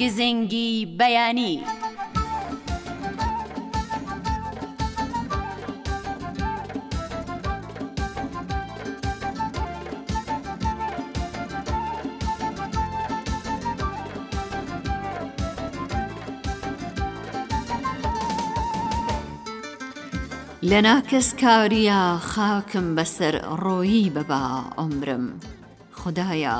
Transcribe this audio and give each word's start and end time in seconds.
گزنگی 0.00 0.72
بەیانی. 0.98 1.54
لەنا 20.70 21.00
کەس 21.10 21.28
کاریە 21.42 22.00
خاکم 22.30 22.86
بەسەر 22.96 23.34
ڕۆیی 23.62 24.10
بەبا 24.14 24.44
ئۆمرم، 24.78 25.24
خدایە 26.00 26.56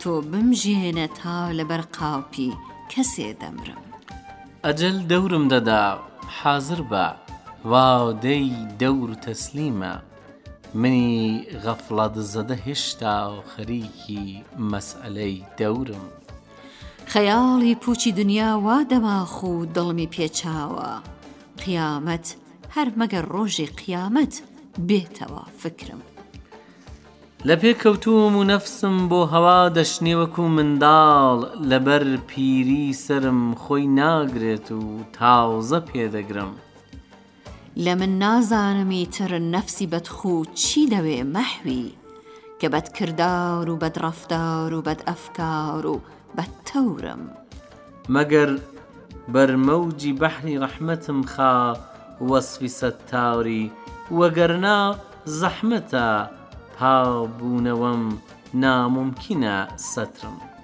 تۆ 0.00 0.12
بمژێنە 0.32 1.06
تا 1.20 1.38
لەبەر 1.58 1.82
قاپی 1.96 2.50
کەسێ 2.92 3.28
دەمرم 3.40 3.82
ئەجل 4.64 4.96
دەورم 5.10 5.44
دەدا 5.54 5.84
حاضر 6.38 6.80
بە 6.90 7.06
واو 7.70 8.04
دەی 8.26 8.48
دەور 8.82 9.10
تەسلیمە 9.24 9.94
منی 10.82 11.12
غەفڵات 11.64 12.14
زەدە 12.32 12.56
هێشتا 12.66 13.16
و 13.34 13.38
خەریکی 13.52 14.24
مەسئلەی 14.70 15.36
دەورم 15.58 16.06
خەیاڵی 17.12 17.74
پوچی 17.82 18.10
دنیا 18.20 18.50
وا 18.66 18.78
دەماخ 18.92 19.34
و 19.50 19.54
دڵمی 19.74 20.10
پێچاوە 20.14 20.90
قیامەت 21.64 22.26
هەر 22.74 22.88
مەگەر 23.00 23.24
ڕۆژی 23.34 23.68
قیامەت 23.80 24.34
بێتەوە 24.88 25.42
فکرم 25.62 26.00
لە 27.48 27.54
پێکەوتوم 27.62 28.34
و 28.38 28.44
نەفسم 28.52 28.96
بۆ 29.10 29.20
هەوا 29.32 29.60
دەشنێوەکو 29.76 30.42
منداڵ 30.56 31.38
لەبەر 31.70 32.02
پیری 32.30 32.86
سرم 33.04 33.42
خۆی 33.62 33.86
ناگرێت 34.00 34.68
و 34.80 34.82
تاوزە 35.18 35.78
پێدەگرم. 35.90 36.52
لە 37.84 37.92
من 38.00 38.10
نازانمی 38.22 39.06
تر 39.14 39.32
نەفسی 39.54 39.86
بەدخوو 39.92 40.44
چی 40.60 40.82
دەوێ 40.92 41.20
مەحوی 41.34 41.86
کە 42.60 42.66
بەدکردار 42.72 43.66
و 43.70 43.78
بەدڕفتار 43.82 44.70
و 44.74 44.82
بەد 44.86 45.00
ئەفکار 45.08 45.86
و 45.86 46.00
بەتەورم. 46.38 47.22
مەگەر 48.14 48.50
بەرمەوجی 49.34 50.12
بەحری 50.22 50.60
ڕەحمەتم 50.62 51.20
خا 51.34 51.56
وەسفی 52.28 52.68
سەد 52.78 52.96
تاوری 53.10 53.64
وەگەرنا 54.18 54.78
زەحمەتە، 55.40 56.08
هابوونەوەم 56.84 58.04
ناممکنە 58.62 59.56
سەترم. 59.92 60.36
بەنای 60.42 60.54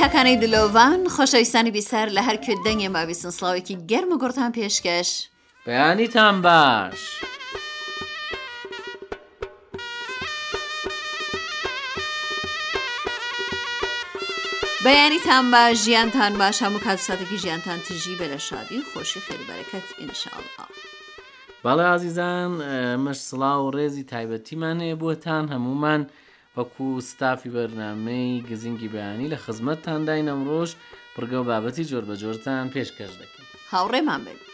تاکانەی 0.00 0.38
دلۆڤان 0.42 1.00
خۆشەویستانی 1.14 1.70
بیسار 1.70 2.08
لە 2.08 2.20
هەر 2.26 2.36
کوێ 2.44 2.54
دەنگێ 2.64 2.88
ماویسن 2.96 3.30
سڵاوێکی 3.38 3.76
گەرمە 3.90 4.16
گورتان 4.22 4.50
پێشکەش 4.56 5.10
بەیانیتان 5.66 6.36
باش. 6.44 7.02
بەیانیتان 14.84 15.50
باش 15.50 15.82
ژیانتان 15.84 16.32
باش 16.38 16.62
هەموو 16.62 16.80
کاتساتێکی 16.86 17.36
ژیانتان 17.44 17.78
تژی 17.88 18.14
بە 18.20 18.26
لە 18.32 18.38
شادی 18.48 18.78
و 18.82 18.88
خۆشی 18.92 19.20
خێربەرەکەت 19.26 19.86
ئینشاءله. 19.98 20.50
باڵێ 21.64 21.86
عزیزان 21.96 22.50
مەش 23.04 23.18
سڵاو 23.30 23.62
و 23.66 23.70
ڕێزی 23.76 24.04
تایبەتیمان 24.12 24.76
هەیە 24.84 24.96
بووەتان 25.00 25.44
هەمومان 25.54 26.02
وەکو 26.56 27.00
ستافی 27.10 27.50
بەرنمەی 27.56 28.42
گزینگی 28.50 28.88
بەیانی 28.94 29.30
لە 29.32 29.36
خزمەتتان 29.44 30.00
داینەمڕۆژ 30.08 30.70
پرگە 31.14 31.38
و 31.40 31.44
بابەتی 31.50 31.84
جۆر 31.90 32.04
بە 32.08 32.14
جۆرتان 32.22 32.66
پێشکەش 32.74 33.12
دەکەین. 33.20 33.46
هاوڕێمان 33.72 34.20
بێت. 34.26 34.51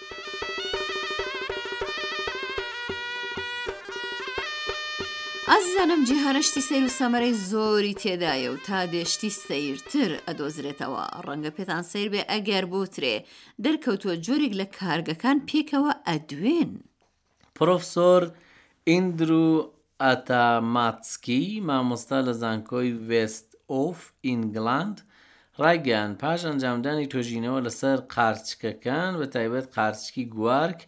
ئەزانم 5.53 6.03
جیهانەشتی 6.09 6.61
سیر 6.69 6.83
و 6.85 6.89
سەمەرەی 6.97 7.35
زۆری 7.51 7.95
تێدایە 8.03 8.49
و 8.53 8.57
تا 8.67 8.79
دێشتی 8.93 9.33
سیرتر 9.47 10.11
ئەدۆزرێتەوە 10.27 11.05
ڕەنگە 11.27 11.51
پێتان 11.57 11.83
سیر 11.93 12.09
بێ 12.13 12.23
ئەگەر 12.33 12.65
بوترێ 12.73 13.17
دەرکەوتووە 13.65 14.15
جۆرێک 14.27 14.53
لە 14.61 14.67
کارگەکان 14.79 15.37
پێکەوە 15.49 15.93
ئەدوێن 16.09 16.71
پرۆفسۆر 17.57 18.23
ئیندرو 18.89 19.49
ئەتاماتسکی 20.05 21.43
مامۆستا 21.69 22.19
لە 22.29 22.33
زانکۆی 22.43 22.91
وست 23.09 23.49
ئۆف 23.73 24.01
ئینگلاند 24.27 24.97
ڕایگەیان 25.63 26.13
پاش 26.23 26.41
ئەنجامدانی 26.49 27.11
تۆژینەوە 27.13 27.61
لەسەر 27.67 27.99
قارچکەکان 28.15 29.13
بە 29.21 29.27
تایبەت 29.35 29.67
قارچکی 29.77 30.25
گوارک 30.35 30.81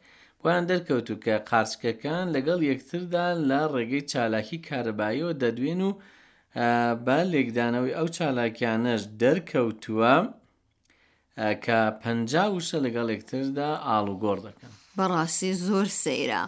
ویان 0.44 0.64
دەرکەوتو 0.72 1.14
کە 1.24 1.34
قارچکەکان 1.50 2.24
لەگەڵ 2.34 2.60
یەکتردا 2.70 3.26
لە 3.50 3.60
ڕێگەی 3.74 4.04
چالاکی 4.12 4.58
کارەباییەوە 4.68 5.32
دەدوێن 5.42 5.80
و 5.88 5.90
بە 7.06 7.18
لێکدانەوەی 7.32 7.96
ئەو 7.98 8.06
چالاکیانەش 8.16 9.02
دەرکەوتووە 9.22 10.16
کە 11.64 11.80
پ 12.02 12.04
وشە 12.54 12.78
لەگەڵ 12.86 13.06
یەکتردا 13.14 13.70
ئاڵوگۆڕ 13.88 14.38
دەکەن 14.46 14.70
بەڕاستی 14.98 15.52
زۆر 15.66 15.86
سەیرا. 16.04 16.42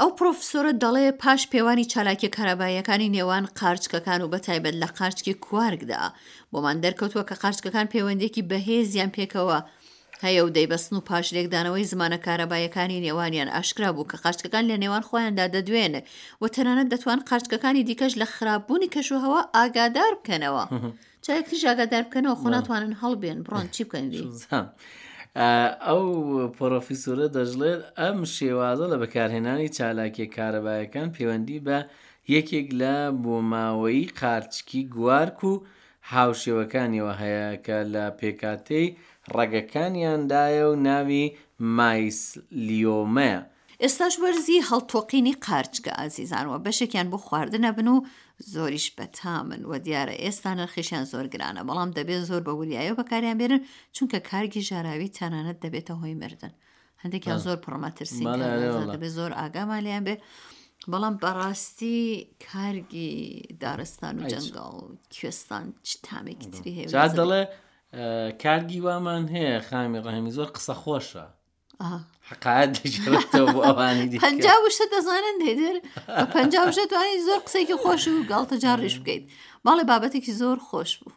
ئەو 0.00 0.10
پرۆفسۆرە 0.18 0.72
دەڵێ 0.82 1.04
پاش 1.22 1.42
پێوانی 1.52 1.86
چالاکی 1.92 2.28
کارەباییەکانی 2.36 3.12
نێوان 3.16 3.44
قارچکەکان 3.60 4.20
و 4.22 4.28
بەتایبەت 4.32 4.74
لە 4.82 4.88
قارچکی 4.98 5.34
کوارگدا 5.44 6.02
بۆمان 6.52 6.76
دەرکەوتووە 6.84 7.24
کە 7.28 7.34
قارچکەکان 7.42 7.86
پەیوەندێکی 7.94 8.42
بەهێزیان 8.50 9.10
پێکەوە 9.16 9.58
هەیە 10.24 10.42
و 10.44 10.50
دەیبەستن 10.56 10.92
و 10.96 11.00
پاشرێکدانەوەی 11.08 11.86
زمانە 11.92 12.18
کارەبایەکانی 12.26 13.02
نێوانیان 13.06 13.48
ئاشکرا 13.54 13.92
بوو 13.92 14.08
کە 14.10 14.16
قاشتەکان 14.24 14.64
لە 14.70 14.76
نێوان 14.82 15.04
خۆیاندا 15.08 15.46
دەدوێنێ 15.54 16.00
و 16.42 16.46
تەنانەت 16.54 16.88
دەتوان 16.92 17.20
قارچکەکانی 17.28 17.84
دیکەش 17.88 18.12
لە 18.20 18.26
خراپبوونی 18.34 18.92
کەشوهەوە 18.94 19.40
ئاگادار 19.56 20.12
بکەنەوە 20.20 20.64
چایەکتیش 21.26 21.62
ئاگادار 21.68 22.02
بکەنەوە 22.08 22.36
خۆناتوانن 22.42 22.92
هەڵبێن 23.02 23.38
بڕۆن 23.46 23.66
چی 23.74 23.82
بکەندی. 23.84 24.22
ئەو 25.86 26.06
پۆرۆفیسورە 26.56 27.26
دەژڵێت 27.36 27.82
ئەم 28.00 28.18
شێوازە 28.34 28.86
لە 28.92 28.96
بەکارهێنانی 29.02 29.68
چالاکی 29.76 30.26
کارەبایەکان 30.36 31.08
پەیوەندی 31.16 31.58
بە 31.66 31.78
یەکێک 32.34 32.68
لە 32.80 32.94
بۆماوەی 33.22 34.06
قارچکی 34.20 34.82
گوارک 34.94 35.40
و 35.50 35.52
هاوشێوەکانیەوە 36.12 37.14
هەیە 37.22 37.50
کە 37.66 37.78
لە 37.94 38.04
پێکاتەی 38.20 38.88
ڕێگەکانیاندایە 39.36 40.64
و 40.70 40.74
ناوی 40.88 41.24
مایسلیۆمەیە. 41.78 43.40
ئێستاش 43.82 44.14
وەرزی 44.22 44.58
هەڵتۆقینی 44.70 45.34
قارچگە 45.46 45.92
ئازیزانەوە 46.00 46.58
بەشێکیان 46.66 47.06
بۆ 47.12 47.18
خواردنە 47.26 47.70
بن 47.78 47.86
و 47.88 47.96
زۆریش 48.52 48.86
بەتامن 48.98 49.62
و 49.70 49.72
دیارە 49.86 50.14
ئێستا 50.24 50.50
نرخیشیان 50.58 51.04
زۆر 51.12 51.26
گرانە 51.34 51.62
بەڵام 51.68 51.90
دەبێت 51.98 52.22
زۆر 52.30 52.42
بە 52.46 52.52
وریایە 52.60 52.92
بەکاریان 53.00 53.38
بێنن 53.40 53.60
چونکە 53.96 54.18
کارگی 54.30 54.62
ژاراوی 54.68 55.12
تەنانەت 55.18 55.58
دەبێتە 55.64 55.94
هۆی 56.00 56.14
مردن 56.22 56.52
هەندێکیان 57.02 57.38
زۆر 57.46 57.56
پڕمەترسی 57.64 58.24
دەبێت 58.94 59.12
زۆر 59.18 59.32
ئاگامالیان 59.40 60.04
بێ 60.08 60.14
بەڵام 60.90 61.14
بەڕاستی 61.22 62.00
کارگی 62.50 63.12
دارستان 63.60 64.14
و 64.18 64.22
جەنگڵ 64.30 64.74
کوێستان 65.14 65.64
چ 65.86 65.90
تامێکی 66.06 66.48
تری 66.54 66.72
هەیە 66.78 67.14
دەڵێ 67.20 67.42
کارگیوامان 68.42 69.24
هەیە 69.34 69.60
خامی 69.68 70.00
ڕەهمی 70.06 70.30
زۆر 70.36 70.48
قسە 70.56 70.74
خۆشە 70.82 71.26
حقاات 72.30 72.72
پنجشە 74.20 74.84
دەزانن 74.94 75.36
دێدر 75.44 75.76
پنجشە 76.34 76.84
توانی 76.90 77.20
زۆر 77.28 77.40
قسێکی 77.46 77.76
خۆش 77.82 78.02
و 78.08 78.26
گڵتە 78.32 78.56
جاڕیش 78.64 78.94
بکەیت 79.00 79.24
ماڵی 79.66 79.84
بابەتێکی 79.90 80.32
زۆر 80.40 80.58
خۆش 80.68 80.90
بوو 80.98 81.12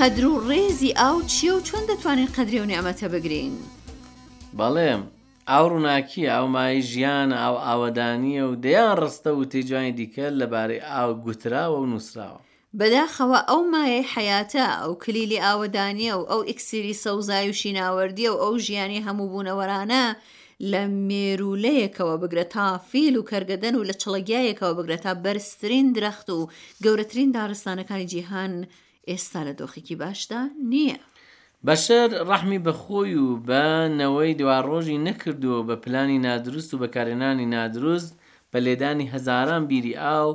قەدر 0.00 0.24
و 0.26 0.38
ڕێزی 0.48 0.92
ئاو 1.02 1.18
چییە 1.32 1.52
و 1.54 1.60
چۆن 1.68 1.84
دەتوانین 1.90 2.28
قەدرێ 2.36 2.60
و 2.62 2.66
نیامەتە 2.70 3.04
بگرین 3.14 3.54
بەڵێم 4.58 5.02
ئاوڕووناکی 5.50 6.22
ئاومایی 6.34 6.82
ژیان 6.90 7.30
ئاو 7.42 7.56
ئاوەدانیە 7.66 8.44
و 8.50 8.54
دەیان 8.64 8.96
ڕستە 9.02 9.30
و 9.34 9.44
تێجوانی 9.52 9.94
دیکە 9.98 10.26
لەبارەی 10.40 10.84
ئاو 10.92 11.10
گوتراوە 11.24 11.78
و 11.82 11.86
نووسراوە 11.92 12.40
بەداخەوە 12.80 13.38
ئەو 13.50 13.60
مایە 13.72 14.02
حیاتە 14.14 14.64
ئەو 14.82 14.92
کلیلی 15.04 15.40
ئاوەدانیە 15.46 16.14
و 16.18 16.22
ئەو 16.30 16.40
ئیکسری 16.48 16.94
سەوزای 17.04 17.48
و 17.50 17.58
شیناوەردیە 17.60 18.30
و 18.32 18.40
ئەو 18.42 18.54
ژیانی 18.66 19.04
هەموو 19.06 19.26
بوونەوەرانە 19.32 20.04
لە 20.72 20.82
مێرولەیەکەوە 21.08 22.16
بگرە 22.22 22.44
تا 22.54 22.66
فیل 22.90 23.16
و 23.16 23.22
کەرگەدەن 23.30 23.74
و 23.78 23.84
لە 23.88 23.94
چڵگیایەکەوە 24.02 24.72
بگرە 24.78 24.98
تا 25.04 25.12
بەرزترین 25.24 25.86
درەخت 25.96 26.28
و 26.30 26.38
گەورەترین 26.84 27.30
دارستانەکانی 27.36 28.06
جیهان 28.12 28.54
ئێستا 29.10 29.40
لە 29.48 29.52
دۆخێکی 29.60 29.96
باشدا 30.02 30.40
نییە. 30.70 30.98
بەشەر 31.66 32.10
ڕەحمی 32.30 32.60
بەخۆی 32.66 33.14
و 33.24 33.28
بەنەوەی 33.48 34.36
دوڕۆژی 34.40 35.02
نەکردووە 35.06 35.60
بە 35.68 35.76
پلانی 35.84 36.18
نادروست 36.26 36.70
و 36.72 36.80
بەکارێنانی 36.82 37.50
نادروست 37.54 38.10
بە 38.52 38.58
لێدانی 38.66 39.10
هەزاران 39.14 39.62
بیری 39.70 39.94
ئاو 40.04 40.30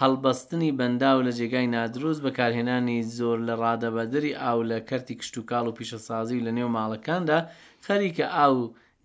هەڵبەستنی 0.00 0.74
بەنداو 0.78 1.18
لە 1.26 1.32
جێگای 1.38 1.72
نادروست 1.76 2.20
بەکارهێنانی 2.26 2.98
زۆر 3.18 3.38
لە 3.48 3.54
ڕادەبەدری 3.62 4.38
ئاو 4.42 4.58
لە 4.70 4.78
کەرتی 4.88 5.14
کشتتوکاڵ 5.20 5.64
و 5.68 5.76
پیشەسازی 5.78 6.42
لە 6.46 6.50
نێو 6.56 6.70
ماڵەکاندا 6.76 7.38
خەریکە 7.86 8.24
ئاو 8.38 8.56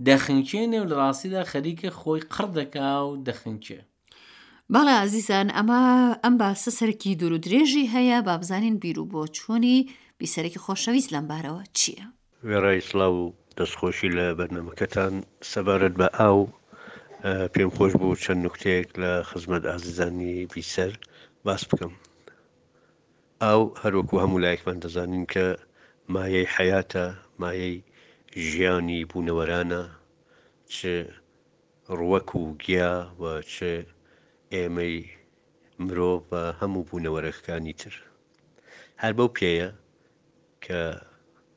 دەخنکێنێ 0.07 0.77
و 0.81 0.85
لە 0.91 0.95
ڕاستیدا 1.01 1.41
خەریکە 1.51 1.89
خۆی 1.99 2.21
قڕدەکا 2.33 2.91
و 3.09 3.11
دەخنکێ. 3.27 3.79
باڵا 4.75 4.91
ئازیزان 4.99 5.47
ئەمە 5.59 5.77
ئەم 6.25 6.35
باسە 6.41 6.71
سەرکی 6.79 7.17
دوور 7.19 7.33
و 7.33 7.37
درێژی 7.45 7.91
هەیە 7.95 8.17
بابزانین 8.27 8.75
بیر 8.83 8.97
و 8.99 9.09
بۆ 9.13 9.21
چوونی 9.37 9.77
بیسەرێکی 10.21 10.63
خۆشەویست 10.65 11.09
لەمبارەوە 11.15 11.63
چییە؟ 11.77 12.05
وێڕای 12.47 12.77
ئیسلااو 12.79 13.15
و 13.21 13.33
دەستخۆشی 13.57 14.09
لە 14.17 14.25
بەرنەمەکەتان 14.39 15.13
سەبارەت 15.51 15.93
بە 16.01 16.07
ئاو 16.19 16.39
پێم 17.53 17.71
خۆش 17.75 17.91
بوو 17.99 18.19
چەند 18.23 18.41
نوکتەیەک 18.45 18.89
لە 19.01 19.11
خزمەت 19.29 19.63
ئازیزانی 19.71 20.35
بیسەر 20.53 20.91
باس 21.45 21.61
بکەم. 21.69 21.93
ئاو 23.43 23.61
هەروەکو 23.83 24.21
هەموو 24.23 24.41
لایەکمان 24.43 24.77
دەزانین 24.83 25.25
کە 25.33 25.45
مایەی 26.13 26.47
حیاتە 26.55 27.05
مایەی 27.41 27.75
ژیانی 28.47 28.99
بوونەوەرانە 29.11 29.83
چ 30.73 30.77
ڕوەک 31.99 32.29
و 32.39 32.43
گیا 32.63 32.93
و 33.19 33.23
چه 33.53 33.71
ئێمەی 34.57 34.95
مرۆڤ 35.85 36.17
بە 36.29 36.43
هەموو 36.59 36.87
بوونەوەرەکانی 36.89 37.75
تر 37.81 37.95
هەر 39.01 39.13
بەو 39.17 39.29
پێیە 39.37 39.69
کە 40.65 40.81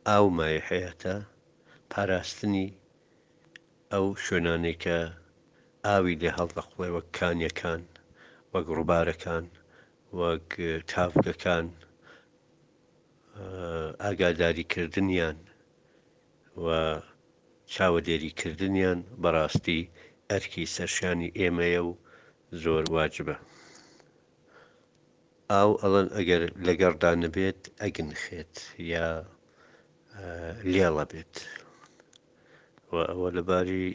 ئاومایە 0.08 0.60
حەیەتە 0.68 1.16
پاراستنی 1.92 2.68
ئەو 3.92 4.06
شوێنانێکە 4.24 4.98
ئاوی 5.86 6.18
لێ 6.22 6.30
هەڵدەخڵێ 6.38 6.88
وەک 6.94 7.08
کانیەکان 7.18 7.82
وەک 8.52 8.66
ڕووبارەکان 8.76 9.44
وەک 10.20 10.48
تافگەکان 10.90 11.66
ئاگاداریکردیان 14.02 15.38
و 16.64 16.66
چاوەدێریکردیان 17.74 18.98
بەڕاستی 19.22 19.80
ئەرکی 20.30 20.64
سەرشانی 20.74 21.34
ئێمەیە 21.40 21.82
و 21.86 21.90
زۆر 22.62 22.84
واجبە 22.96 23.34
ئاو 25.56 25.70
ئەڵەن 25.82 26.08
ئەگەر 26.16 26.42
لەگەڕدا 26.66 27.10
نەبێت 27.22 27.60
ئەگن 27.82 28.10
خێت 28.22 28.54
یا 28.92 29.06
لێڵە 30.72 31.04
بێت 31.12 31.34
ئەوە 33.10 33.28
لەباری 33.36 33.86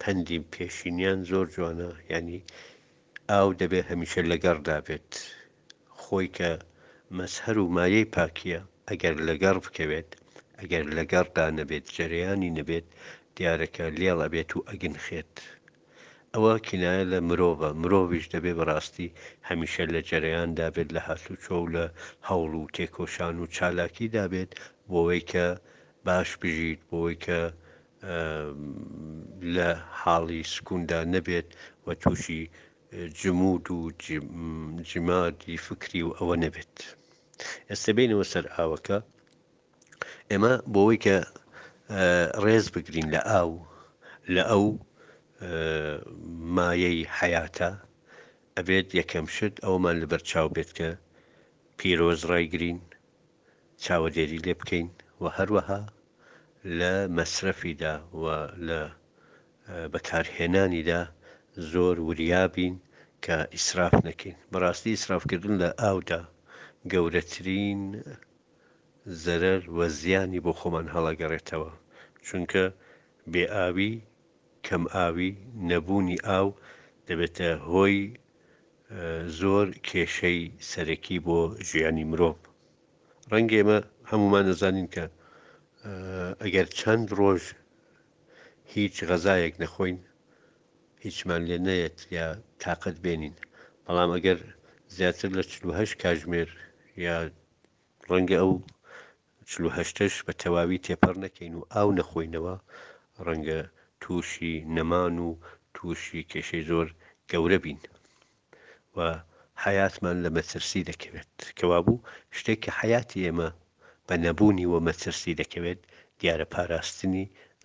پەندی 0.00 0.38
پێشینیان 0.52 1.18
زۆر 1.30 1.46
جوانە 1.54 1.90
ینی 2.12 2.40
ئاو 3.30 3.48
دەبێت 3.60 3.86
هەمیشە 3.92 4.22
لەگەڕدا 4.32 4.76
بێت 4.86 5.12
خۆی 6.00 6.28
کە 6.38 6.50
مەسهر 7.16 7.56
و 7.60 7.66
مایەی 7.76 8.10
پاکیە 8.14 8.60
ئەگەر 8.88 9.14
لەگەڕ 9.28 9.56
بکەوێت 9.64 10.10
ئەگەر 10.60 10.84
لەگەڕدا 10.96 11.44
نەبێت 11.58 11.86
جەریانی 11.96 12.54
نەبێت 12.58 12.86
دیارەکە 13.36 13.84
لێڵە 14.00 14.26
بێت 14.34 14.50
و 14.56 14.60
ئەگن 14.70 14.96
خێت. 15.06 15.34
ئەوە 16.34 16.52
کینایە 16.66 17.04
لە 17.12 17.18
مرۆڤە 17.28 17.70
مرۆڤش 17.82 18.24
دەبێ 18.34 18.52
بەڕاستی 18.58 19.14
هەمیشە 19.48 19.84
لە 19.94 20.00
جەریان 20.10 20.50
دابێت 20.58 20.88
لە 20.96 21.00
هاتوو 21.06 21.40
چۆ 21.44 21.56
لە 21.74 21.84
هەوڵ 22.28 22.52
و 22.58 22.70
تێکۆشان 22.74 23.34
و 23.38 23.50
چالاکی 23.56 24.06
دابێت 24.16 24.50
بۆەوەی 24.90 25.22
کە 25.30 25.46
باش 26.06 26.28
بژیت 26.40 26.80
بۆی 26.90 27.16
کە 27.24 27.40
لە 29.54 29.68
حاڵی 30.00 30.42
سکووندا 30.54 31.00
نەبێت 31.14 31.48
وە 31.84 31.92
تووشی 32.02 32.42
جمود 33.20 33.64
و 33.76 33.80
جمادی 34.90 35.56
فکری 35.66 36.02
و 36.06 36.14
ئەوە 36.18 36.36
نەبێت. 36.44 36.74
ئێستا 37.70 37.90
بینەوە 37.96 38.24
سەر 38.32 38.44
ئاوەکە 38.56 38.98
ئێمە 40.30 40.52
بۆەوەی 40.72 40.98
کە 41.04 41.16
ڕێز 42.44 42.66
بگرین 42.74 43.06
لە 43.14 43.20
ئاو 43.32 43.50
لە 44.36 44.44
ئەو 44.52 44.66
مایەی 46.56 47.00
حیاتە 47.18 47.70
ئەبێت 48.56 48.88
یەکەم 49.00 49.26
شت 49.36 49.54
ئەومان 49.64 49.96
لەبەر 50.02 50.22
چاو 50.30 50.48
بێت 50.56 50.70
کە 50.78 50.90
پیرۆز 51.78 52.20
ڕایگرین 52.30 52.78
چاوەدێری 53.84 54.42
لێ 54.44 54.54
بکەین 54.60 54.88
و 55.22 55.24
هەروەها 55.36 55.80
لە 56.78 56.92
مەسرەفیدا 57.16 57.94
و 58.22 58.24
لە 58.68 58.80
بەکارهێنانیدا 59.92 61.02
زۆر 61.72 61.96
وریابین 62.08 62.74
کە 63.24 63.36
ئیسراف 63.54 63.94
نەکەین 64.06 64.36
بەڕاستی 64.52 64.92
ئیسرافکردن 64.94 65.54
لە 65.62 65.68
ئاودا 65.82 66.22
گەورەترین 66.92 67.82
زەرەر 69.24 69.62
وە 69.76 69.86
زیانی 70.00 70.42
بۆ 70.44 70.52
خۆمان 70.58 70.86
هەڵەگەڕێتەوە 70.94 71.70
چونکە 72.26 72.64
بێ 73.32 73.44
ئاوی 73.54 73.94
کەم 74.68 74.84
ئاوی 74.98 75.30
نەبوونی 75.70 76.18
ئاو 76.28 76.48
دەبێتە 77.06 77.50
هۆی 77.70 77.96
زۆر 79.40 79.66
کێشەی 79.88 80.40
سەرەکی 80.70 81.18
بۆ 81.26 81.38
ژیانی 81.68 82.08
مرۆڤ. 82.10 82.36
ڕەنگێمە 83.32 83.78
هەمومان 84.10 84.44
نەزانین 84.50 84.88
کە 84.94 85.04
ئەگەر 86.42 86.66
چەند 86.78 87.06
ڕۆژ 87.18 87.42
هیچ 88.74 88.94
غەزایەک 89.08 89.54
نەخۆین 89.62 89.98
هیچمان 91.04 91.42
لێ 91.48 91.58
نەیەت 91.66 91.98
یا 92.16 92.26
تااقت 92.62 92.96
بێنین 93.04 93.34
بەڵام 93.84 94.10
ئەگەر 94.16 94.38
زیاتر 94.96 95.28
لە 95.38 95.42
4 95.52 95.90
کاژمێر 96.02 96.48
یا 97.06 97.16
ڕەنگە 98.10 98.38
ئەو 98.42 98.52
هش 99.76 100.14
بە 100.26 100.32
تەواوی 100.42 100.82
تێپەر 100.86 101.14
نەکەین 101.24 101.54
و 101.56 101.66
ئاو 101.74 101.88
نەخۆینەوە 101.98 102.54
ڕەنگە 103.28 103.60
تووشی 104.04 104.54
نەمان 104.76 105.14
و 105.26 105.30
تووشی 105.76 106.20
کێشەی 106.30 106.66
زۆر 106.70 106.88
گەورە 107.30 107.58
بین 107.64 107.80
و 108.96 108.98
حیاتمان 109.64 110.16
لە 110.24 110.30
مەترسی 110.36 110.86
دەکەوێت 110.90 111.32
کەوابوو 111.58 112.02
شتێکی 112.36 112.70
حیاتی 112.78 113.24
ئێمە 113.26 113.48
بە 114.06 114.14
نەبوونی 114.24 114.66
و 114.72 114.74
مەترسی 114.86 115.38
دەکەوێت 115.40 115.80
دیارە 116.20 116.46
پاراستنی 116.54 117.24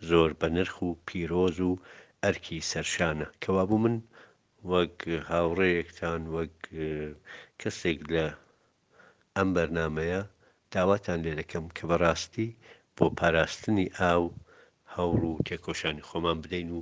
زۆر 0.10 0.30
بە 0.39 0.48
نرخ 0.56 0.75
و 0.88 0.89
پیرۆز 1.08 1.58
و 1.70 1.72
ئەرکی 2.24 2.58
سەرشانە 2.72 3.27
کەوابوو 3.44 3.82
من 3.84 3.96
وەک 4.72 4.98
هاوڕەیەکتان 5.30 6.22
وەک 6.36 6.56
کەسێک 7.62 8.00
لە 8.13 8.25
ئەم 9.36 9.50
بەرنمەیە 9.56 10.22
داواتان 10.74 11.20
لێ 11.25 11.34
دەکەم 11.39 11.65
کە 11.75 11.84
بەڕاستی 11.89 12.48
بۆ 12.96 13.06
پاراستنی 13.20 13.94
ئاو 14.00 14.24
هەوڕ 14.98 15.22
و 15.30 15.40
تێکۆشانی 15.48 16.04
خۆمان 16.08 16.38
بدەین 16.44 16.70
و 16.78 16.82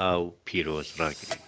ئاو 0.00 0.34
پیرۆز 0.44 0.88
ڕاگرین. 1.00 1.40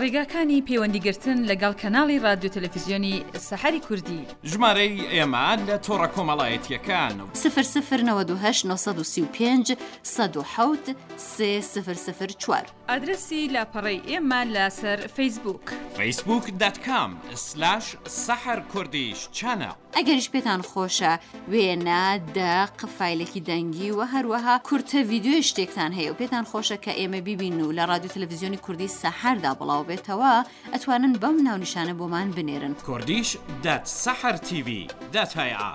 ڕێگاکانی 0.00 0.64
پەیوەندیگرتن 0.68 1.38
لەگەڵ 1.50 1.72
کەناڵی 1.82 2.22
رادیو 2.26 2.50
تەلەفیزیۆنی 2.56 3.14
سەحری 3.48 3.80
کوردی 3.88 4.20
ژمارەی 4.52 5.00
ئێمان 5.14 5.58
لە 5.68 5.76
تۆڕە 5.86 6.08
کۆمەڵایەتیەکان 6.14 7.14
و 7.20 7.26
سفر 7.42 7.62
سفر 7.74 8.00
1995 8.00 9.72
1970 10.08 11.60
سفر 11.74 11.94
سفر 11.94 12.26
4. 12.26 12.72
ئادرسی 12.90 13.40
لاپەڕی 13.54 13.98
ئێمە 14.10 14.40
لەسەر 14.56 14.98
فیسبوک 15.16 15.64
فیسبوک 15.96 16.44
دەتکام 16.62 17.10
سلاش 17.48 17.84
سەحر 18.24 18.58
کوردیش 18.72 19.20
چەنە 19.38 19.70
ئەگەریش 19.96 20.26
پێتان 20.34 20.60
خۆشە 20.70 21.12
وێنە 21.52 22.04
دە 22.36 22.54
قفایلێکی 22.80 23.40
دەنگی 23.48 23.90
و 23.98 24.00
هەروەها 24.14 24.54
کورتە 24.68 25.00
ویددیوی 25.10 25.42
شتێکتان 25.48 25.92
هەیە 25.98 26.10
و 26.12 26.18
پێتان 26.20 26.44
خۆشە 26.50 26.76
کە 26.84 26.92
ئێمە 27.00 27.20
ببین 27.28 27.56
و 27.66 27.72
لە 27.78 27.84
رادیو 27.90 28.10
تەلەڤزیۆنی 28.14 28.60
کوردی 28.64 28.88
سەحردا 29.00 29.52
بڵاو 29.60 29.86
بێتەوە 29.90 30.32
ئەتوانن 30.74 31.14
بەم 31.22 31.36
ناونشانە 31.46 31.94
بۆمان 32.00 32.28
بنێرن 32.36 32.72
کوردیش 32.86 33.28
دەت 33.64 33.84
سەحر 34.04 34.34
تیوی 34.46 34.86
دەتهیا. 35.14 35.72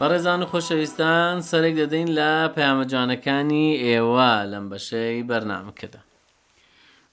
بەڕێزان 0.00 0.40
و 0.42 0.46
خۆشەویستان 0.52 1.34
سەرێک 1.50 1.74
دەدەین 1.80 2.08
لە 2.18 2.32
پەیامەجانەکانی 2.56 3.66
ئێوە 3.84 4.32
لەم 4.52 4.64
بەشەی 4.72 5.26
بەرنامەکەدا. 5.30 6.00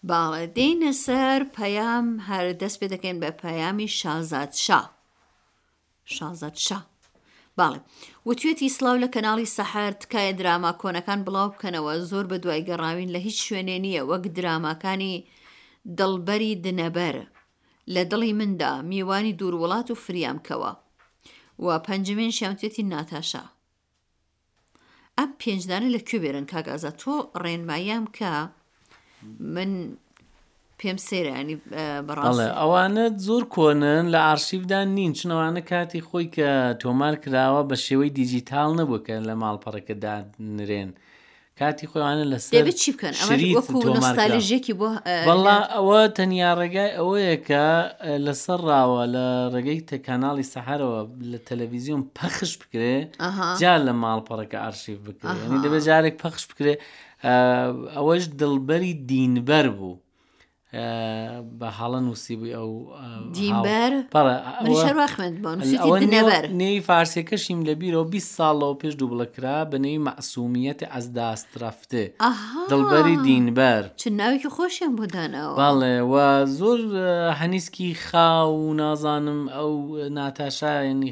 باڵێ 0.10 0.44
دەینە 0.58 0.92
سەر 1.06 1.40
پەیام 1.58 2.08
هەر 2.28 2.46
دەست 2.62 2.78
پێ 2.82 2.88
دەکەین 2.94 3.18
بە 3.24 3.30
پەیامی 3.44 3.88
شازاد 4.00 4.54
شا. 4.66 4.82
شازاد 6.16 6.56
شا. 6.66 6.80
باڵێ 7.58 7.80
وتوێتی 8.30 8.74
سلااو 8.78 9.02
لە 9.04 9.08
کەناڵی 9.16 9.52
سەحر 9.58 9.92
تکایە 10.02 10.34
دراما 10.40 10.72
کۆنەکان 10.82 11.20
بڵاو 11.26 11.50
بکەنەوە 11.54 11.94
زۆر 12.12 12.26
بە 12.32 12.38
دوای 12.44 12.62
گەڕاوین 12.70 13.10
لە 13.16 13.20
هیچ 13.28 13.38
شوێنێ 13.46 13.78
نییە 13.86 14.02
وەک 14.10 14.24
دراماکانی 14.38 15.16
دڵبەری 15.98 16.60
دنەبەر 16.66 17.16
لە 17.94 18.02
دڵی 18.12 18.32
مندا 18.40 18.72
میوانی 18.92 19.34
دوور 19.40 19.56
وڵات 19.62 19.88
و 19.92 19.96
فریامکەوە 20.06 20.72
و 21.60 21.80
پەنجمین 21.88 22.32
شیاوتێتی 22.32 22.84
ناتاشا. 22.92 23.44
ئەم 25.20 25.30
پێنجدانە 25.42 25.88
لە 25.96 26.00
کوێبێرن 26.08 26.46
کاگازە 26.52 26.92
تۆ 27.02 27.16
ڕێنماییام 27.44 28.06
کە 28.18 28.34
من 29.56 29.72
پێم 30.80 30.98
سێرانی 31.08 31.56
بەڕڵێ 32.08 32.46
ئەوانە 32.60 33.06
زۆر 33.26 33.44
کۆنن 33.56 34.06
لە 34.14 34.20
ئارشیفدان 34.28 34.88
نین 34.98 35.12
چنەوانە 35.20 35.62
کاتی 35.70 36.02
خۆی 36.08 36.28
کە 36.36 36.50
تۆمار 36.84 37.14
کراوە 37.24 37.62
بە 37.70 37.76
شێوەی 37.86 38.14
دیجیتال 38.20 38.70
نەبووکە 38.80 39.16
لە 39.28 39.34
ماڵپەڕەکەدا 39.42 40.16
نرێن. 40.58 40.90
کاتی 41.60 41.86
خۆیانە 41.92 42.26
لە 42.34 42.38
چی 42.82 42.90
بکەن 42.96 43.14
ئەمەستالژێکی 43.22 44.74
بۆ 44.80 44.90
بەڵا 45.30 45.58
ئەوە 45.76 46.00
تەنیا 46.18 46.52
ڕێگای 46.60 46.92
ئەوەیە 46.98 47.36
کە 47.48 47.66
لەسەر 48.26 48.60
ڕاوە 48.70 49.04
لە 49.14 49.26
ڕێگەی 49.54 49.86
تەکانناڵی 49.90 50.50
سەحرەوە 50.54 51.00
لە 51.32 51.38
تەلەڤیزیۆن 51.48 52.02
پەخش 52.18 52.52
بکرێ 52.62 52.96
جا 53.62 53.76
لە 53.86 53.94
ماڵپەڕەکە 54.02 54.58
ئارشیف 54.64 54.98
بکرێنی 55.08 55.60
دەبێت 55.66 55.82
جارێک 55.88 56.16
پەخش 56.24 56.44
بکرێ 56.50 56.74
ئەوەش 57.98 58.24
دڵبەری 58.42 58.94
دینبەر 59.10 59.68
بوو. 59.78 59.94
بە 61.60 61.68
حاڵە 61.78 62.00
نووسی 62.06 62.36
بووی 62.40 62.54
ئەو 62.58 62.70
نێوی 66.62 66.80
فارسیەکەشیم 66.90 67.60
لە 67.68 67.74
بیرەوە 67.82 68.06
20 68.14 68.38
ساڵەوە 68.38 68.76
پێش 68.82 68.94
دوو 69.00 69.12
بڵەکرا 69.12 69.58
بنەوەی 69.72 70.04
مەسوومیەتی 70.08 70.92
ئەزداسترافێ 70.94 72.06
دڵبەری 72.72 73.16
دینبەر 73.26 73.84
چ 74.02 74.04
ناوێکی 74.20 74.50
خۆشیان 74.56 74.92
بۆدانەوە 74.98 75.54
باڵێ 75.62 75.98
و 76.12 76.16
زۆر 76.60 76.80
هەنیسکی 77.40 77.90
خاو 78.06 78.50
و 78.66 78.74
نازانم 78.82 79.42
ئەو 79.56 79.72
ناتاشایانی 80.18 81.12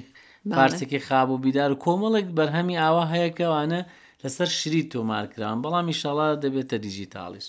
پارسێکی 0.57 0.99
خاب 1.07 1.27
و 1.29 1.41
بیدار 1.45 1.71
و 1.71 1.81
کۆمەڵێک 1.85 2.27
بەرهەمی 2.37 2.79
ئاوا 2.83 3.03
هەیەکەوانە 3.13 3.79
لەسەر 4.23 4.49
شری 4.59 4.83
تۆمارکران 4.93 5.57
بەڵام 5.63 5.85
میشەڵا 5.89 6.27
دەبێتە 6.43 6.77
دیجیتالیش 6.85 7.47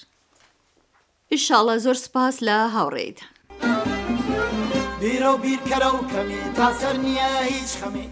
ئیشاڵە 1.35 1.77
زۆر 1.85 1.97
سپاس 2.07 2.35
لە 2.47 2.57
هاوڕێیتان. 2.77 3.29
بیرە 5.01 5.31
و 5.35 5.37
بیرکەرە 5.45 5.91
و 5.97 6.01
کەمی 6.11 6.43
تاسەر 6.59 6.97
نییە 7.05 7.31
هیچ 7.53 7.71
خەمی 7.81 8.07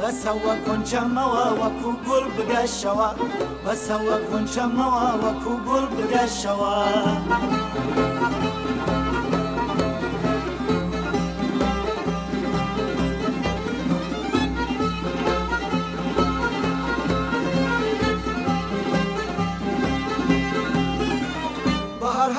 بەسەوە 0.00 0.54
گونجەمەوە 0.66 1.44
وەکو 1.60 1.92
گوڵ 2.06 2.24
بگەشەوە 2.36 3.08
بەسەوە 3.64 4.16
گونجەمەوە 4.28 5.04
وەکو 5.22 5.54
گوڵ 5.68 5.84
بگەشەوە. 5.96 6.74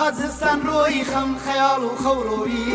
هەرها 0.10 0.22
زستان 0.28 0.60
ڕۆی 0.68 0.98
خەم 1.12 1.32
خەیاڵ 1.46 1.82
و 1.90 1.92
خەوڕۆوی 2.04 2.74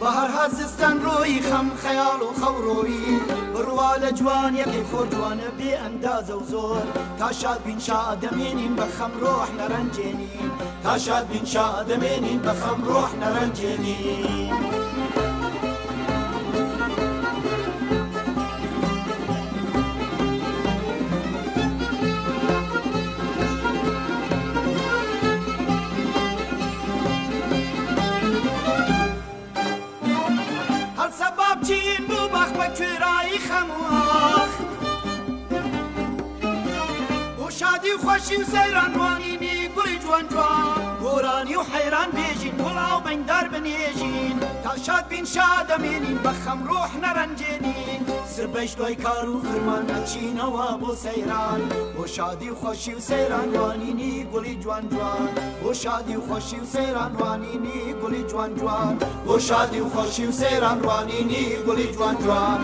بە 0.00 0.08
هەرها 0.18 0.44
زستان 0.56 0.96
ڕۆی 1.04 1.34
خەم 1.48 1.68
خەیاڵ 1.82 2.20
و 2.28 2.30
خەوڕۆوی 2.44 3.04
بڕوا 3.54 3.92
لە 4.02 4.10
جوان 4.18 4.52
یەکی 4.62 4.82
خۆر 4.90 5.06
جوانە 5.14 5.48
بێ 5.58 5.70
ئەندازە 5.82 6.34
و 6.40 6.42
زۆر 6.52 6.82
تا 7.18 7.28
شاد 7.40 7.60
بینشا 7.66 8.00
دەمێنین 8.22 8.74
بە 8.78 8.86
خەم 8.98 9.12
ڕۆح 9.22 9.48
نەرەنجێنین 9.58 10.50
تا 10.82 10.92
شاد 11.04 11.26
بینشا 11.30 11.68
دەمێنین 11.88 12.40
بە 12.46 12.52
خەم 12.62 12.80
ڕۆح 12.88 13.10
نەرەنجێنین. 13.22 14.84
هەڵسە 31.08 31.28
بابچین 31.38 32.00
بوو 32.08 32.26
بەخ 32.34 32.50
بە 32.58 32.66
کوێرایی 32.76 33.38
خەموخ 33.48 34.50
و 37.46 37.50
شادی 37.58 37.90
و 37.94 37.98
خۆشی 38.04 38.36
و 38.40 38.44
سەیرانوانینی 38.52 39.45
گوڵی 39.86 39.98
جوان 40.02 40.26
جوان 40.28 40.96
گۆرانی 41.04 41.54
و 41.54 41.62
حەیران 41.72 42.10
بێژین 42.16 42.56
وڵاو 42.66 43.00
بەنگدار 43.06 43.46
بنێژین 43.52 44.36
تا 44.62 44.72
شاد 44.86 45.04
بین 45.10 45.24
شادەمێنین 45.34 46.18
بە 46.24 46.32
خەمڕۆح 46.44 46.92
نەرەنجێنین 47.04 48.00
سبەش 48.36 48.72
دوای 48.78 48.94
کار 49.04 49.28
و 49.28 49.42
فرمان 49.42 49.84
نەچینەوە 49.90 50.68
بۆ 50.82 50.92
سەیران 51.04 51.60
بۆ 51.96 52.06
شادی 52.06 52.48
و 52.50 52.54
خۆشی 52.60 52.94
و 52.96 53.00
سەیرانوانینی 53.08 54.24
گوڵی 54.32 54.54
جوان 54.62 54.88
جوان 54.88 55.28
بۆ 55.62 55.72
شادی 55.82 56.14
و 56.16 56.20
خۆشی 56.28 56.58
و 56.62 56.64
سەیرانوانینی 56.72 57.78
گوڵی 58.02 58.22
جوان 58.30 58.54
جوان 58.58 58.94
بۆ 59.26 59.38
شادی 59.48 59.80
و 59.80 59.88
خۆشی 59.94 60.24
و 60.28 60.32
سەیرانوانینی 60.40 61.44
گوڵی 61.66 61.86
جوان 61.94 62.16
جوان. 62.22 62.60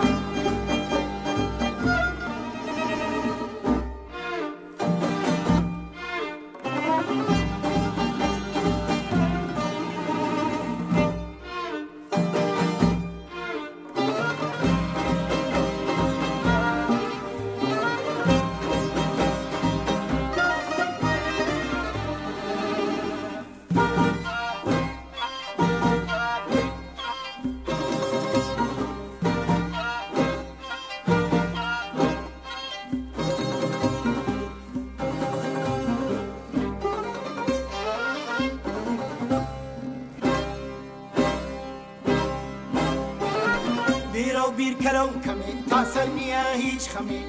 بیرە 44.22 44.42
و 44.48 44.50
بیرکەرە 44.58 45.02
و 45.10 45.12
کەمی 45.24 45.52
تا 45.70 45.78
سەر 45.92 46.08
نییە 46.16 46.44
هیچ 46.62 46.82
خەمی 46.92 47.22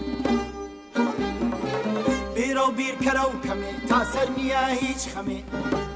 بیرە 2.36 2.64
و 2.68 2.70
بیرکەرە 2.78 3.26
و 3.32 3.36
کەمی 3.46 3.74
تا 3.90 4.00
سەر 4.12 4.28
نییە 4.38 4.64
هیچ 4.82 5.04
خەمی 5.14 5.42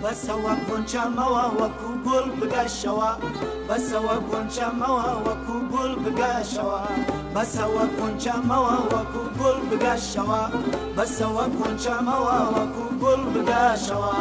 بەسەوە 0.03 0.53
گۆنچەمەوە 0.67 1.45
وەکو 1.59 1.89
گوڵ 2.05 2.25
بگەشەوە 2.39 3.11
بەسەوە 3.67 4.15
گۆنچەمەوە 4.29 5.09
وەکو 5.25 5.57
گوڵ 5.73 5.91
بگەشەوە 6.05 6.81
بەسەوە 7.35 7.83
گۆنچەمەوە 7.97 8.75
وەکو 8.93 9.23
گوڵ 9.39 9.57
بگەشەوە 9.69 10.41
بەسەوە 10.97 11.45
گۆنچەمەوە 11.59 12.37
وەکو 12.55 12.83
گوڵ 13.01 13.21
بگەشەوە. 13.33 14.13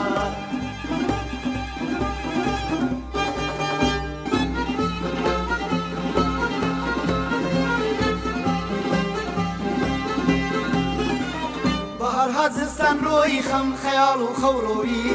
زستان 12.76 12.99
ڕۆی 13.09 13.37
خەم 13.49 13.68
خەیاڵ 13.83 14.21
و 14.26 14.28
خەڕۆوی 14.40 15.11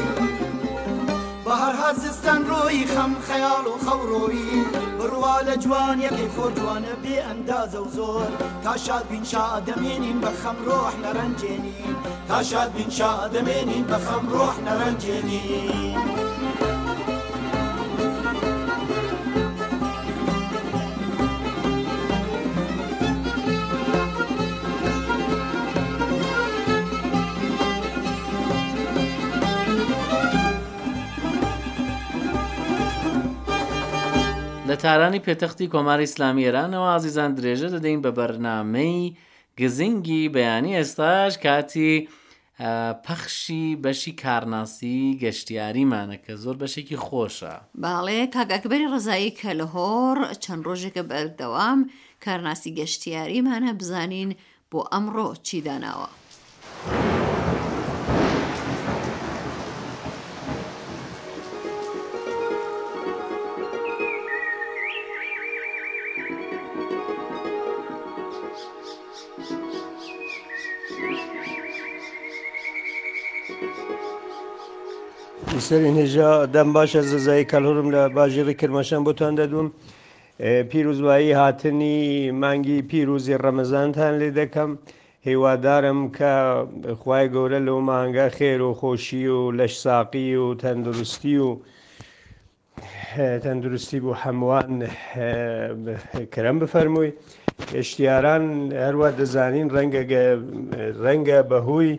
بەهرها 1.44 1.90
زستان 2.00 2.40
ڕۆی 2.50 2.80
خەم 2.94 3.12
خەیاڵ 3.28 3.64
و 3.72 3.74
خەڕۆوی 3.86 4.50
بڕوا 4.98 5.36
لە 5.46 5.54
جوان 5.62 5.96
یەکی 6.06 6.28
خۆ 6.34 6.46
جوانە 6.56 6.94
بێ 7.02 7.16
ئەندازە 7.26 7.80
و 7.84 7.88
زۆر 7.96 8.26
تا 8.64 8.72
شاد 8.84 9.04
بینشا 9.10 9.46
دەمێنین 9.66 10.18
بە 10.22 10.30
خەم 10.42 10.56
ڕۆح 10.68 10.92
نەرەنجێنین 11.04 11.96
تا 12.28 12.38
شاد 12.50 12.70
بینشا 12.76 13.12
دەمێنین 13.34 13.84
بە 13.90 13.98
خەم 14.06 14.24
ڕۆح 14.34 14.54
نەرەنجێنین. 14.66 16.21
لە 34.72 34.76
تارانی 34.84 35.20
پێتەختی 35.26 35.70
کۆماری 35.74 36.06
ئسلامی 36.08 36.44
ئێرانەوە 36.46 36.88
ئازیزان 36.92 37.30
درێژە 37.38 37.68
دەدەین 37.74 38.00
بە 38.04 38.10
بەرنمەی 38.18 39.14
گزینگی 39.60 40.24
بەیانی 40.34 40.76
ئێستاش 40.78 41.32
کاتی 41.44 41.92
پەخشی 43.06 43.64
بەشی 43.84 44.12
کارناسی 44.22 45.00
گەشتیاریمانە 45.22 46.16
کە 46.24 46.32
زۆر 46.42 46.56
بەشێکی 46.62 46.98
خۆشە. 47.06 47.54
باڵێ 47.82 48.20
کاگاکبەری 48.34 48.90
ڕزایی 48.92 49.32
کە 49.38 49.50
لە 49.60 49.66
هۆڕ 49.74 50.18
چەند 50.44 50.62
ڕۆژێکە 50.68 51.02
بەردەوام 51.10 51.80
کارناسی 52.24 52.70
گەشتیاریمانە 52.80 53.70
بزانین 53.80 54.30
بۆ 54.70 54.80
ئەمڕۆ 54.92 55.28
چی 55.46 55.58
داناوە. 55.66 56.08
سەرین 75.60 75.96
هێژا 76.02 76.32
دەم 76.54 76.68
باشە 76.76 77.00
زەزایی 77.10 77.44
کەلهورم 77.52 77.88
لە 77.94 78.00
باژێڕی 78.16 78.54
کرمەشان 78.60 79.02
بۆتان 79.06 79.32
دەدوم 79.40 79.68
پیرروزایی 80.70 81.32
هاتنی 81.40 81.98
مانگی 82.42 82.78
پیرروزی 82.90 83.40
ڕەمەزانتان 83.44 84.12
لێ 84.20 84.28
دەکەم 84.40 84.70
هیوادارم 85.28 86.00
کە 86.16 86.32
خی 87.02 87.26
گەورە 87.34 87.60
لەو 87.66 87.78
مانگە 87.90 88.26
خێر 88.36 88.60
و 88.68 88.78
خۆشی 88.80 89.24
و 89.36 89.40
لەش 89.58 89.74
ساقی 89.84 90.34
و 90.42 90.54
تەندروستی 90.62 91.36
و 91.46 91.50
تەندروستی 93.44 93.98
بۆ 94.04 94.12
هەمووان 94.22 94.70
کرم 96.32 96.56
بفەرمووی 96.62 97.10
هشتیاران 97.78 98.44
هەروە 98.84 99.08
دەزانین 99.18 99.68
ڕەنگە 101.04 101.38
بەهوی 101.50 101.92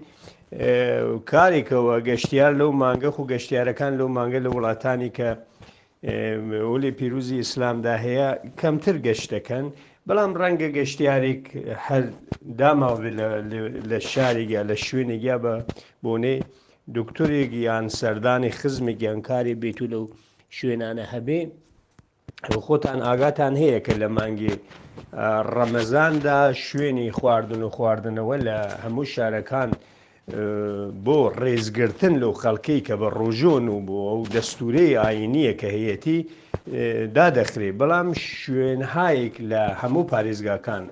کارێکەوە 1.31 1.95
گەشتیار 2.09 2.53
لەو 2.59 2.71
مانگەخ 2.81 3.15
و 3.19 3.27
گەشتیارەکان 3.33 3.93
لەو 3.99 4.07
مانگە 4.17 4.39
لە 4.45 4.49
وڵاتانی 4.55 5.11
کە 5.17 5.29
ولی 6.73 6.91
پیرروزی 6.99 7.37
ئیسلامدا 7.41 7.95
هەیە 8.05 8.29
کەمتر 8.61 8.95
گەشتەکەن 9.07 9.65
بەڵام 10.07 10.31
ڕەنگە 10.41 10.69
گەشتیارێک 10.77 11.43
هەر 11.85 12.03
داماو 12.59 12.97
لە 13.91 13.99
شارێکیا 14.11 14.61
لە 14.69 14.75
شوێنێکیا 14.85 15.37
بە 15.43 15.53
بۆنێ 16.03 16.35
دکتۆرێک 16.97 17.51
یان 17.67 17.85
سەردانی 17.99 18.51
خزمێک 18.59 18.99
یانکاری 19.07 19.55
بیت 19.61 19.79
و 19.81 19.89
لەو 19.93 20.03
شوێنانە 20.57 21.05
هەبێ 21.13 21.39
خۆتان 22.65 22.99
ئاگاتان 23.07 23.53
هەیە 23.61 23.79
کە 23.85 23.93
لە 24.01 24.07
مانگی 24.17 24.53
ڕەمەزاندا 25.55 26.39
شوێنی 26.67 27.09
خواردن 27.17 27.61
و 27.63 27.69
خواردنەوە 27.75 28.35
لە 28.47 28.57
هەموو 28.83 29.05
شارەکان 29.13 29.71
بۆ 31.05 31.19
ڕێزگرتن 31.41 32.15
لەو 32.23 32.33
خەڵکەی 32.41 32.79
کە 32.87 32.95
بە 33.01 33.09
ڕۆژۆن 33.19 33.65
و 33.73 33.77
بۆ 33.87 33.97
ئەو 34.11 34.21
دەستورەی 34.35 34.95
ئاینیە 35.01 35.53
کە 35.59 35.67
هەیەی 35.75 36.19
دادەخرێ 37.17 37.69
بەڵام 37.79 38.07
شوێنهایەک 38.39 39.35
لە 39.51 39.61
هەموو 39.81 40.07
پارێزگاکان 40.11 40.83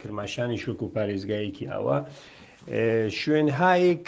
کرماشانی 0.00 0.58
شوک 0.64 0.78
و 0.82 0.92
پارێزگایەکی 0.96 1.64
ئەوە 1.72 1.98
شوێنهایەک 3.20 4.06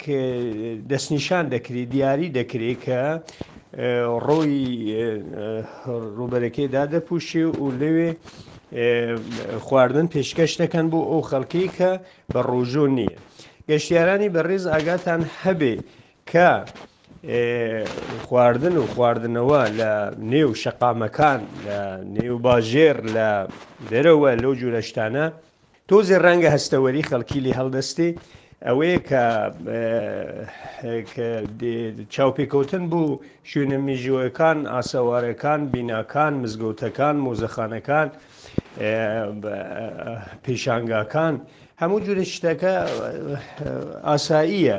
دەستنیشان 0.89 1.45
دەکرێت 1.53 1.89
دیاری 1.93 2.27
دەکرێت 2.39 2.79
کە 2.85 3.01
ڕۆی 4.27 4.53
ڕوبەرەکەی 6.17 6.67
دادەپوشی 6.75 7.43
و 7.59 7.65
لەوێ 7.81 8.09
خواردن 9.65 10.07
پێشکەش 10.13 10.51
دەکەن 10.61 10.85
بۆ 10.91 10.99
ئەو 11.11 11.21
خەڵکی 11.29 11.67
کە 11.77 11.91
بە 12.33 12.41
ڕۆژۆ 12.51 12.85
نییە. 12.97 13.17
گەشتیارانی 13.69 14.29
بەڕێز 14.35 14.63
ئاگاتان 14.73 15.21
هەبێ 15.43 15.73
کە 16.31 16.49
خواردن 18.27 18.75
و 18.77 18.85
خواردنەوە 18.93 19.63
لە 19.79 19.91
نێو 20.33 20.51
شەقامەکان 20.61 21.41
لە 21.65 21.79
نێو 22.15 22.35
باژێر 22.45 22.97
لە 23.15 23.29
دەرەوە 23.91 24.31
لەو 24.41 24.53
جوورەشتانە 24.61 25.25
تۆزی 25.89 26.21
ڕەنگە 26.25 26.49
هەستەوەری 26.55 27.07
خەڵکیلی 27.09 27.57
هەڵدەستی 27.59 28.09
ئەوەیە 28.67 28.97
کە 31.15 31.27
چاوپێکوتن 32.13 32.83
بوو 32.91 33.19
شوێنە 33.51 33.77
میژۆیەکان 33.87 34.57
ئاسەوارەکان 34.73 35.61
بیناکان 35.73 36.33
مزگەوتەکان 36.43 37.15
مۆزەخانەکان 37.25 38.07
پیشانگاکان 40.43 41.35
هەموو 41.83 41.99
جورە 42.05 42.23
شتەکە 42.33 42.71
ئاساییە 44.09 44.77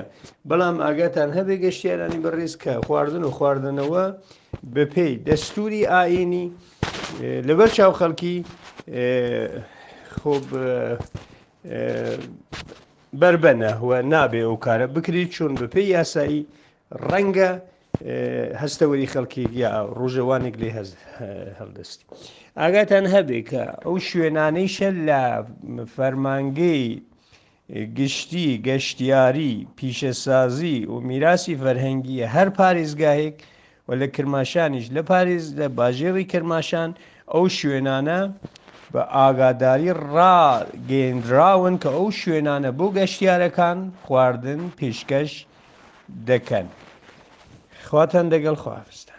بەڵام 0.48 0.76
ئاگاتان 0.84 1.30
هەبێ 1.38 1.54
گەشتیارانی 1.64 2.18
بەڕێز 2.24 2.54
کە 2.62 2.72
خواردن 2.86 3.22
و 3.28 3.34
خواردنەوە 3.36 4.04
بە 4.74 4.84
پێی 4.94 5.14
دەستوری 5.26 5.82
ئاینی 5.92 6.46
لەبەر 7.48 7.70
چاو 7.76 7.92
خەڵکی 8.00 8.36
خۆب 10.18 10.46
بربەنەوە 13.20 13.98
نابێ 14.12 14.40
ئەو 14.46 14.56
کارە 14.64 14.86
بکریت 14.94 15.30
چۆن 15.36 15.52
بە 15.60 15.66
پێی 15.74 15.86
یاسایی 15.96 16.42
ڕەنگە 17.10 17.50
هەستەوەری 18.62 19.06
خەڵکی 19.12 19.46
یا 19.62 19.72
ڕۆژەوانێک 19.98 20.54
لێ 20.62 20.70
هەڵدەست. 21.58 21.98
ئاگاتان 22.60 23.04
هەبێ 23.14 23.40
کە 23.50 23.64
ئەو 23.86 23.96
شوێنانەیشە 24.08 24.90
لە 25.08 25.22
فەرمانگەی 25.94 26.86
گشتی 27.98 28.48
گەشتیاری 28.68 29.54
پیشەسازی 29.78 30.78
و 30.92 30.94
میراسی 31.08 31.54
فەرهەنگیە 31.62 32.26
هەر 32.36 32.48
پارێزگاهێک 32.58 33.36
و 33.88 33.90
لە 34.00 34.06
کرماشانیش 34.14 34.86
لە 34.96 35.02
پارێز 35.10 35.44
لە 35.60 35.66
باژێڕی 35.78 36.24
کرماشان 36.32 36.90
ئەو 37.32 37.44
شوێنانە 37.58 38.20
بە 38.92 39.02
ئاگاداری 39.16 39.88
ڕاگەێنراون 40.14 41.74
کە 41.82 41.90
ئەو 41.98 42.08
شوێنانە 42.20 42.70
بۆ 42.78 42.86
گەشتیارەکان 42.98 43.78
خواردن 44.04 44.60
پێشکەش 44.78 45.32
دەکەن. 46.30 46.66
خواتان 47.92 48.28
دەگەڵ 48.28 48.54
خواافستان. 48.54 49.18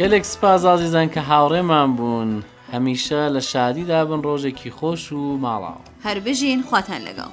گەلێک 0.00 0.24
سپازازیزان 0.34 1.08
کە 1.14 1.20
هاوڕێمان 1.30 1.88
بوون 1.96 2.30
هەمیشە 2.74 3.22
لە 3.34 3.40
شادیدا 3.50 4.00
بن 4.08 4.20
ڕۆژێکی 4.26 4.70
خۆش 4.78 5.02
و 5.18 5.22
ماڵاو 5.44 5.84
هەر 6.06 6.18
بژین 6.26 6.60
خواتان 6.68 7.00
لەگەڵ 7.08 7.32